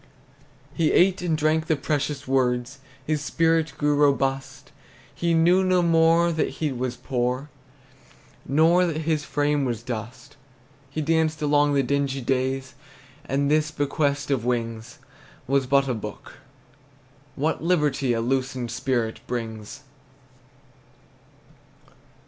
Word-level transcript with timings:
He 0.73 0.91
ate 0.91 1.21
and 1.21 1.37
drank 1.37 1.67
the 1.67 1.75
precious 1.75 2.27
words, 2.27 2.79
His 3.05 3.21
spirit 3.23 3.73
grew 3.77 3.93
robust; 3.93 4.71
He 5.13 5.35
knew 5.35 5.63
no 5.63 5.83
more 5.83 6.31
that 6.31 6.49
he 6.57 6.71
was 6.71 6.95
poor, 6.95 7.51
Nor 8.43 8.87
that 8.87 9.01
his 9.01 9.23
frame 9.23 9.63
was 9.63 9.83
dust. 9.83 10.37
He 10.89 11.03
danced 11.03 11.39
along 11.43 11.75
the 11.75 11.83
dingy 11.83 12.19
days, 12.19 12.73
And 13.25 13.51
this 13.51 13.69
bequest 13.69 14.31
of 14.31 14.43
wings 14.43 14.97
Was 15.45 15.67
but 15.67 15.87
a 15.87 15.93
book. 15.93 16.37
What 17.35 17.63
liberty 17.63 18.11
A 18.13 18.21
loosened 18.21 18.71
spirit 18.71 19.19
brings! 19.27 19.81